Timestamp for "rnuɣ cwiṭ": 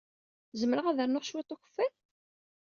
1.05-1.49